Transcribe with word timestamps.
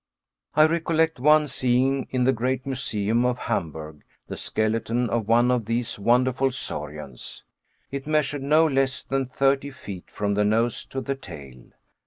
I 0.55 0.63
recollect 0.65 1.19
once 1.19 1.53
seeing 1.53 2.07
in 2.09 2.23
the 2.23 2.33
great 2.33 2.65
Museum 2.65 3.23
of 3.23 3.37
Hamburg 3.37 4.03
the 4.25 4.35
skeleton 4.35 5.07
of 5.11 5.27
one 5.27 5.51
of 5.51 5.65
these 5.65 5.99
wonderful 5.99 6.49
saurians. 6.51 7.43
It 7.91 8.07
measured 8.07 8.41
no 8.41 8.65
less 8.65 9.03
than 9.03 9.27
thirty 9.27 9.69
feet 9.69 10.09
from 10.09 10.33
the 10.33 10.43
nose 10.43 10.85
to 10.87 11.01
the 11.01 11.13
tail. 11.13 11.65